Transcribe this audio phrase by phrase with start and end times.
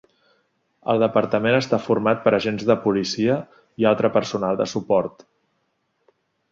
[0.93, 3.39] El departament està format per agents de policia
[3.83, 5.27] i altre personal de suport.